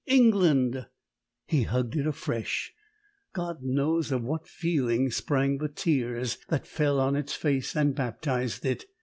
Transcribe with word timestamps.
"England!" 0.07 0.87
He 1.45 1.61
hugged 1.61 1.95
it 1.95 2.07
afresh. 2.07 2.73
God 3.33 3.61
knows 3.61 4.11
of 4.11 4.23
what 4.23 4.47
feeling 4.47 5.11
sprang 5.11 5.59
the 5.59 5.69
tears 5.69 6.39
that 6.49 6.65
fell 6.65 6.99
on 6.99 7.15
its 7.15 7.33
face 7.35 7.75
and 7.75 7.93
baptized 7.93 8.65
it. 8.65 8.85